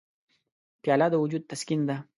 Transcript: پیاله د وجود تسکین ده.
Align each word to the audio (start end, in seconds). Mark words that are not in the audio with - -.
پیاله 0.81 1.07
د 1.11 1.15
وجود 1.23 1.43
تسکین 1.51 1.81
ده. 1.89 1.97